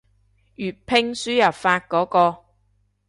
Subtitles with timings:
[0.03, 0.05] 粵拼
[1.13, 2.45] 輸入法嗰個